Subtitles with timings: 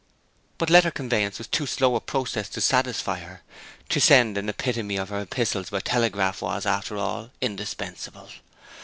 [0.57, 3.41] But letter conveyance was too slow a process to satisfy her.
[3.89, 8.29] To send an epitome of her epistles by telegraph was, after all, indispensable.